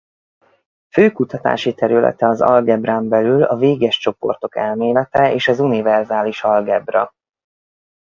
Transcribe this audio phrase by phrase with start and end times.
[0.93, 7.11] Fő kutatási területe az algebrán belül a véges csoportok elmélete és az univerzális algebra.